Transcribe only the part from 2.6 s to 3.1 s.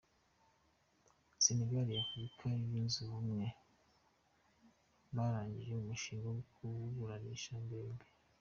Yunze